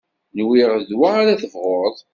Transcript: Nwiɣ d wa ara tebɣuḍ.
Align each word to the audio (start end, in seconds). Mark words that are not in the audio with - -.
Nwiɣ 0.39 0.71
d 0.87 0.89
wa 0.99 1.09
ara 1.21 1.41
tebɣuḍ. 1.41 1.95